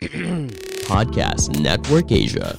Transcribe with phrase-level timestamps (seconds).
[0.88, 2.56] Podcast Network Asia.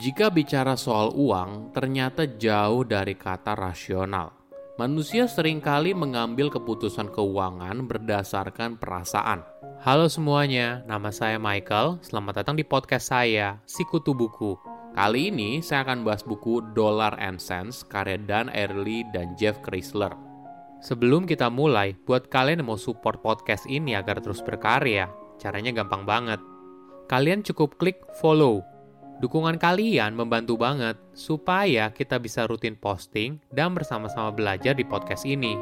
[0.00, 4.32] Jika bicara soal uang, ternyata jauh dari kata rasional.
[4.80, 9.44] Manusia sering kali mengambil keputusan keuangan berdasarkan perasaan.
[9.84, 12.00] Halo semuanya, nama saya Michael.
[12.00, 14.56] Selamat datang di podcast saya, Sikutu Buku.
[14.96, 20.29] Kali ini saya akan bahas buku Dollar and Cents karya Dan Early dan Jeff Chrysler.
[20.80, 26.08] Sebelum kita mulai, buat kalian yang mau support podcast ini agar terus berkarya, caranya gampang
[26.08, 26.40] banget.
[27.08, 28.64] Kalian cukup klik follow
[29.20, 35.60] Dukungan kalian membantu banget supaya kita bisa rutin posting dan bersama-sama belajar di podcast ini.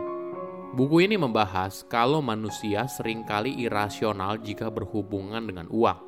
[0.79, 5.99] Buku ini membahas kalau manusia sering kali irasional jika berhubungan dengan uang.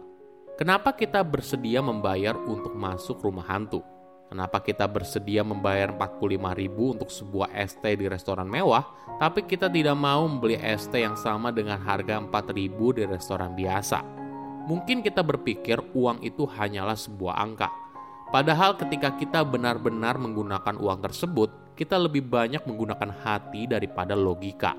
[0.62, 3.82] Kenapa kita bersedia membayar untuk masuk rumah hantu?
[4.30, 8.86] Kenapa kita bersedia membayar 45 ribu untuk sebuah ST di restoran mewah,
[9.18, 13.98] tapi kita tidak mau membeli ST yang sama dengan harga 4 ribu di restoran biasa?
[14.70, 17.74] Mungkin kita berpikir uang itu hanyalah sebuah angka.
[18.30, 24.78] Padahal ketika kita benar-benar menggunakan uang tersebut, kita lebih banyak menggunakan hati daripada logika.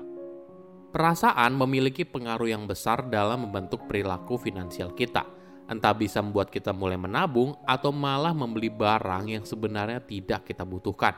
[0.96, 5.28] Perasaan memiliki pengaruh yang besar dalam membentuk perilaku finansial kita.
[5.70, 11.14] Entah bisa membuat kita mulai menabung atau malah membeli barang yang sebenarnya tidak kita butuhkan.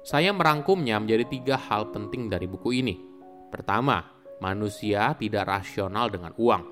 [0.00, 2.96] Saya merangkumnya menjadi tiga hal penting dari buku ini.
[3.52, 4.00] Pertama,
[4.40, 6.64] manusia tidak rasional dengan uang.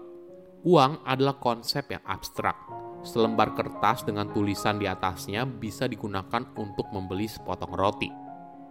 [0.64, 2.56] Uang adalah konsep yang abstrak.
[3.04, 8.10] Selembar kertas dengan tulisan di atasnya bisa digunakan untuk membeli sepotong roti.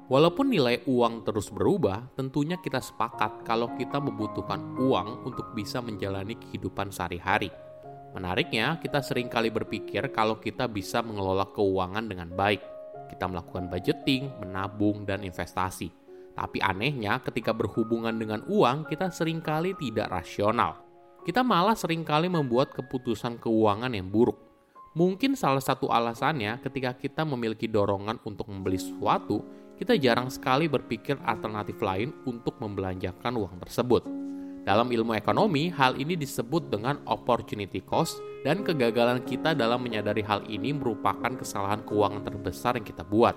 [0.08, 6.40] Walaupun nilai uang terus berubah, tentunya kita sepakat kalau kita membutuhkan uang untuk bisa menjalani
[6.40, 7.52] kehidupan sehari-hari.
[8.18, 12.66] Menariknya, kita sering kali berpikir kalau kita bisa mengelola keuangan dengan baik.
[13.14, 15.94] Kita melakukan budgeting, menabung, dan investasi.
[16.34, 20.88] Tapi anehnya, ketika berhubungan dengan uang, kita sering kali tidak rasional
[21.28, 24.40] kita malah sering kali membuat keputusan keuangan yang buruk.
[24.96, 29.44] Mungkin salah satu alasannya ketika kita memiliki dorongan untuk membeli sesuatu,
[29.75, 34.08] kita jarang sekali berpikir alternatif lain untuk membelanjakan uang tersebut.
[34.67, 40.44] Dalam ilmu ekonomi, hal ini disebut dengan opportunity cost dan kegagalan kita dalam menyadari hal
[40.44, 43.31] ini merupakan kesalahan keuangan terbesar yang kita buat.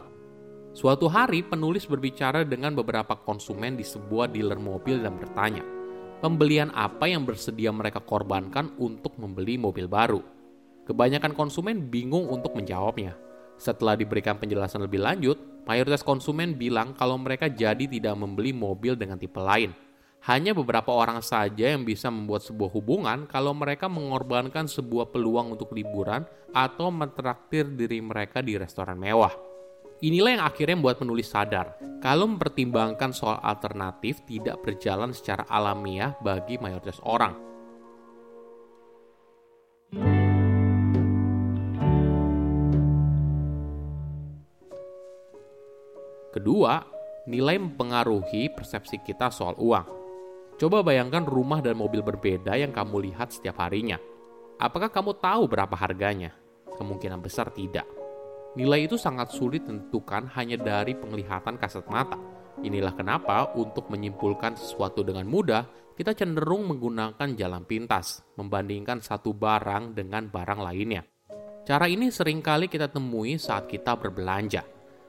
[0.75, 5.63] Suatu hari, penulis berbicara dengan beberapa konsumen di sebuah dealer mobil dan bertanya,
[6.19, 10.27] pembelian apa yang bersedia mereka korbankan untuk membeli mobil baru.
[10.83, 13.15] Kebanyakan konsumen bingung untuk menjawabnya.
[13.55, 19.15] Setelah diberikan penjelasan lebih lanjut, mayoritas konsumen bilang kalau mereka jadi tidak membeli mobil dengan
[19.15, 19.90] tipe lain.
[20.21, 25.73] Hanya beberapa orang saja yang bisa membuat sebuah hubungan kalau mereka mengorbankan sebuah peluang untuk
[25.73, 29.33] liburan atau mentraktir diri mereka di restoran mewah.
[30.05, 36.61] Inilah yang akhirnya membuat penulis sadar kalau mempertimbangkan soal alternatif tidak berjalan secara alamiah bagi
[36.61, 37.37] mayoritas orang.
[46.31, 46.81] Kedua,
[47.29, 50.00] nilai mempengaruhi persepsi kita soal uang.
[50.61, 53.97] Coba bayangkan rumah dan mobil berbeda yang kamu lihat setiap harinya.
[54.61, 56.37] Apakah kamu tahu berapa harganya?
[56.77, 57.89] Kemungkinan besar tidak.
[58.61, 62.21] Nilai itu sangat sulit ditentukan hanya dari penglihatan kasat mata.
[62.61, 65.65] Inilah kenapa untuk menyimpulkan sesuatu dengan mudah,
[65.97, 71.01] kita cenderung menggunakan jalan pintas, membandingkan satu barang dengan barang lainnya.
[71.65, 74.61] Cara ini sering kali kita temui saat kita berbelanja.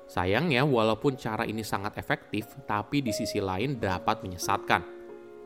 [0.07, 5.00] Sayangnya, walaupun cara ini sangat efektif, tapi di sisi lain dapat menyesatkan.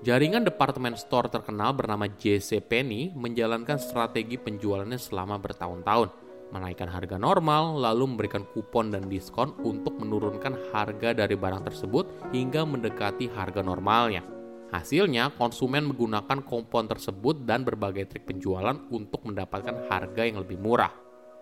[0.05, 6.13] Jaringan departemen store terkenal bernama JC Penney menjalankan strategi penjualannya selama bertahun-tahun
[6.53, 12.69] menaikkan harga normal, lalu memberikan kupon dan diskon untuk menurunkan harga dari barang tersebut hingga
[12.69, 14.21] mendekati harga normalnya.
[14.69, 20.93] Hasilnya, konsumen menggunakan kupon tersebut dan berbagai trik penjualan untuk mendapatkan harga yang lebih murah.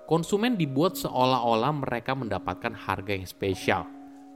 [0.07, 3.83] Konsumen dibuat seolah-olah mereka mendapatkan harga yang spesial.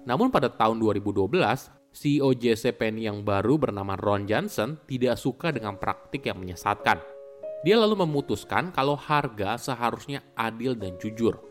[0.04, 6.30] Namun pada tahun 2012, CEO JCPenney yang baru bernama Ron Johnson tidak suka dengan praktik
[6.30, 7.18] yang menyesatkan
[7.66, 11.42] dia lalu memutuskan kalau harga seharusnya adil dan jujur.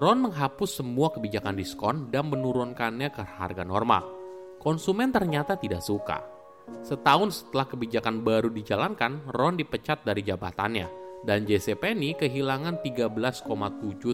[0.00, 4.08] Ron menghapus semua kebijakan diskon dan menurunkannya ke harga normal.
[4.56, 6.24] Konsumen ternyata tidak suka.
[6.80, 10.88] Setahun setelah kebijakan baru dijalankan, Ron dipecat dari jabatannya
[11.28, 13.44] dan JC Penney kehilangan 13,7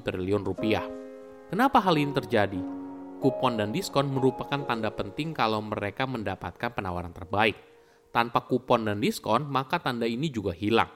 [0.02, 0.82] triliun rupiah.
[1.46, 2.85] Kenapa hal ini terjadi?
[3.26, 7.58] Kupon dan diskon merupakan tanda penting kalau mereka mendapatkan penawaran terbaik.
[8.14, 10.86] Tanpa kupon dan diskon, maka tanda ini juga hilang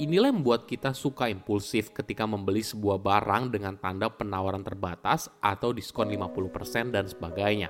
[0.00, 5.76] Inilah yang membuat kita suka impulsif ketika membeli sebuah barang dengan tanda penawaran terbatas atau
[5.76, 7.68] diskon 50% dan sebagainya.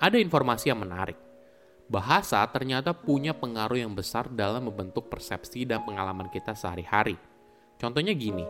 [0.00, 1.20] ada informasi yang menarik.
[1.84, 7.20] Bahasa ternyata punya pengaruh yang besar dalam membentuk persepsi dan pengalaman kita sehari-hari.
[7.76, 8.48] Contohnya gini,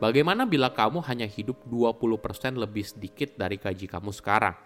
[0.00, 4.56] bagaimana bila kamu hanya hidup 20% lebih sedikit dari gaji kamu sekarang?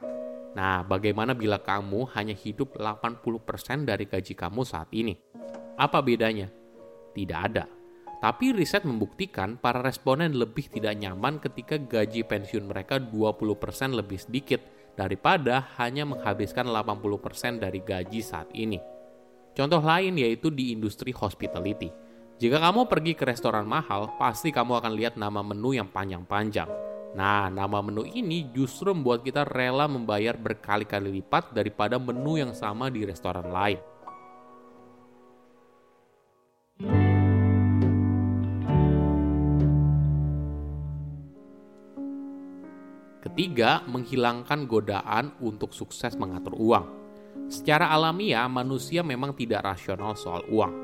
[0.55, 5.19] Nah, bagaimana bila kamu hanya hidup 80% dari gaji kamu saat ini?
[5.75, 6.47] Apa bedanya?
[7.11, 7.67] Tidak ada.
[8.23, 14.65] Tapi riset membuktikan para responden lebih tidak nyaman ketika gaji pensiun mereka 20% lebih sedikit
[14.95, 18.79] daripada hanya menghabiskan 80% dari gaji saat ini.
[19.55, 22.04] Contoh lain yaitu di industri hospitality.
[22.35, 26.67] Jika kamu pergi ke restoran mahal, pasti kamu akan lihat nama menu yang panjang-panjang.
[27.15, 32.91] Nah, nama menu ini justru membuat kita rela membayar berkali-kali lipat daripada menu yang sama
[32.91, 33.79] di restoran lain.
[43.23, 46.87] Ketiga, menghilangkan godaan untuk sukses mengatur uang.
[47.47, 50.84] Secara alamiah, manusia memang tidak rasional soal uang.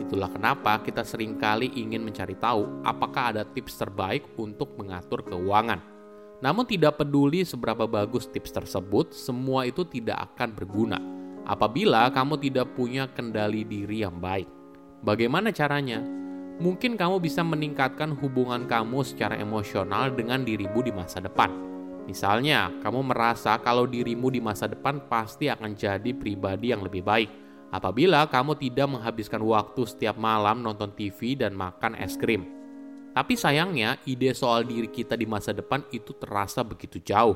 [0.00, 5.78] Itulah kenapa kita sering kali ingin mencari tahu apakah ada tips terbaik untuk mengatur keuangan.
[6.40, 10.98] Namun tidak peduli seberapa bagus tips tersebut, semua itu tidak akan berguna
[11.44, 14.48] apabila kamu tidak punya kendali diri yang baik.
[15.04, 16.00] Bagaimana caranya?
[16.60, 21.70] Mungkin kamu bisa meningkatkan hubungan kamu secara emosional dengan dirimu di masa depan
[22.10, 27.30] Misalnya, kamu merasa kalau dirimu di masa depan pasti akan jadi pribadi yang lebih baik
[27.70, 32.46] apabila kamu tidak menghabiskan waktu setiap malam nonton TV dan makan es krim.
[33.10, 37.34] Tapi sayangnya, ide soal diri kita di masa depan itu terasa begitu jauh,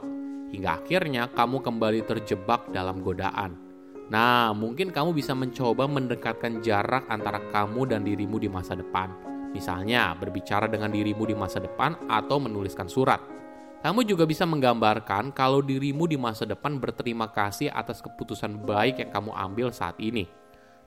[0.54, 3.58] hingga akhirnya kamu kembali terjebak dalam godaan.
[4.06, 9.10] Nah, mungkin kamu bisa mencoba mendekatkan jarak antara kamu dan dirimu di masa depan.
[9.50, 13.18] Misalnya, berbicara dengan dirimu di masa depan atau menuliskan surat.
[13.84, 19.12] Kamu juga bisa menggambarkan kalau dirimu di masa depan berterima kasih atas keputusan baik yang
[19.12, 20.24] kamu ambil saat ini.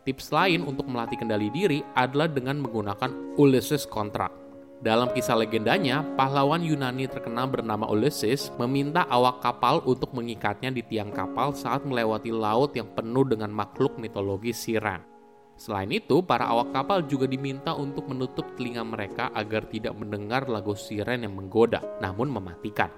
[0.02, 4.34] Tips lain untuk melatih kendali diri adalah dengan menggunakan Ulysses Contract.
[4.82, 11.14] Dalam kisah legendanya, pahlawan Yunani terkenal bernama Ulysses meminta awak kapal untuk mengikatnya di tiang
[11.14, 15.17] kapal saat melewati laut yang penuh dengan makhluk mitologi Siren.
[15.57, 20.77] Selain itu, para awak kapal juga diminta untuk menutup telinga mereka agar tidak mendengar lagu
[20.77, 22.94] siren yang menggoda, namun mematikan.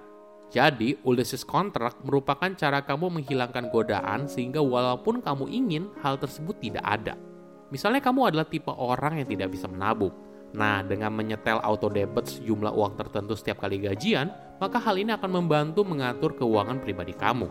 [0.52, 6.84] Jadi, Ulysses Contract merupakan cara kamu menghilangkan godaan sehingga walaupun kamu ingin, hal tersebut tidak
[6.84, 7.16] ada.
[7.72, 10.12] Misalnya kamu adalah tipe orang yang tidak bisa menabung.
[10.52, 15.32] Nah, dengan menyetel auto debit sejumlah uang tertentu setiap kali gajian, maka hal ini akan
[15.32, 17.48] membantu mengatur keuangan pribadi kamu.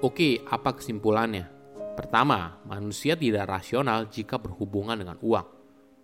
[0.00, 1.59] Oke, apa kesimpulannya?
[1.94, 5.46] Pertama, manusia tidak rasional jika berhubungan dengan uang.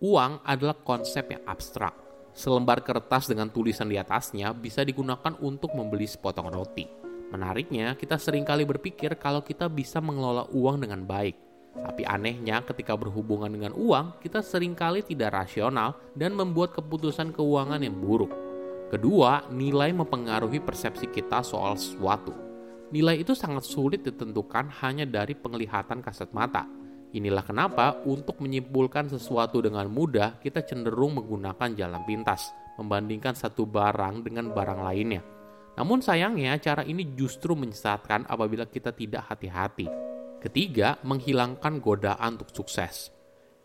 [0.03, 2.07] Uang adalah konsep yang abstrak
[2.37, 6.85] Selembar kertas dengan tulisan di atasnya bisa digunakan untuk membeli sepotong roti.
[7.33, 11.33] Menariknya, kita sering kali berpikir kalau kita bisa mengelola uang dengan baik.
[11.73, 17.81] Tapi anehnya ketika berhubungan dengan uang, kita sering kali tidak rasional dan membuat keputusan keuangan
[17.81, 18.29] yang buruk.
[18.93, 22.46] Kedua, nilai mempengaruhi persepsi kita soal sesuatu.
[22.87, 26.63] Nilai itu sangat sulit ditentukan hanya dari penglihatan kasat mata.
[27.11, 34.23] Inilah kenapa untuk menyimpulkan sesuatu dengan mudah kita cenderung menggunakan jalan pintas membandingkan satu barang
[34.23, 35.21] dengan barang lainnya.
[35.75, 39.89] Namun sayangnya cara ini justru menyesatkan apabila kita tidak hati-hati.
[40.37, 43.09] Ketiga, menghilangkan godaan untuk sukses.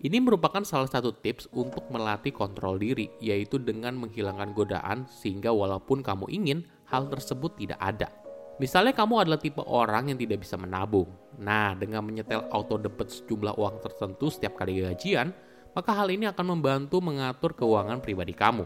[0.03, 6.03] Ini merupakan salah satu tips untuk melatih kontrol diri, yaitu dengan menghilangkan godaan sehingga walaupun
[6.03, 8.22] kamu ingin, hal tersebut tidak ada.
[8.63, 11.11] Misalnya kamu adalah tipe orang yang tidak bisa menabung.
[11.43, 15.35] Nah, dengan menyetel auto debit sejumlah uang tertentu setiap kali gajian,
[15.75, 18.63] maka hal ini akan membantu mengatur keuangan pribadi kamu.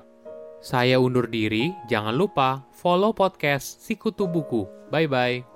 [0.61, 4.69] Saya undur diri, jangan lupa follow podcast Sikutu Buku.
[4.93, 5.56] Bye-bye.